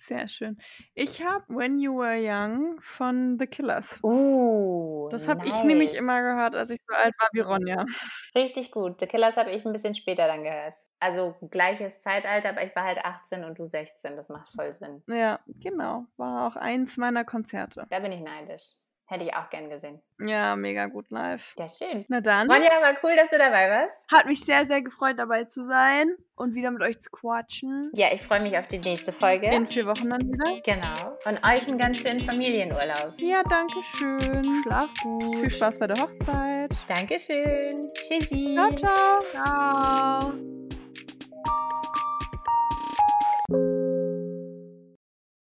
[0.00, 0.58] Sehr schön.
[0.94, 3.98] Ich habe When You Were Young von The Killers.
[4.02, 5.64] Uh, Das habe ich nice.
[5.64, 7.84] nämlich immer gehört, als ich so alt war wie Ronja.
[8.34, 9.00] Richtig gut.
[9.00, 10.74] The Killers habe ich ein bisschen später dann gehört.
[11.00, 14.16] Also gleiches Zeitalter, aber ich war halt 18 und du 16.
[14.16, 15.02] Das macht voll Sinn.
[15.08, 16.06] Ja, genau.
[16.16, 17.86] War auch eins meiner Konzerte.
[17.90, 18.64] Da bin ich neidisch.
[19.10, 20.02] Hätte ich auch gern gesehen.
[20.20, 21.54] Ja, mega gut live.
[21.58, 22.04] Ja, schön.
[22.08, 22.50] Na dann.
[22.50, 23.96] Ronja, war cool, dass du dabei warst.
[24.12, 27.90] Hat mich sehr, sehr gefreut, dabei zu sein und wieder mit euch zu quatschen.
[27.94, 29.46] Ja, ich freue mich auf die nächste Folge.
[29.46, 30.60] In vier Wochen dann wieder.
[30.62, 31.16] Genau.
[31.24, 33.14] Und euch einen ganz schönen Familienurlaub.
[33.16, 34.62] Ja, danke schön.
[34.62, 35.22] Schlaf gut.
[35.22, 36.76] Viel Spaß bei der Hochzeit.
[36.86, 37.88] Dankeschön.
[37.94, 38.56] Tschüssi.
[38.56, 40.34] Ciao, ciao.
[43.50, 43.77] Ciao.